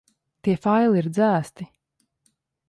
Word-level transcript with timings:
Tie 0.47 0.55
faili 0.63 0.97
ir 1.03 1.09
dzēsti. 1.19 1.69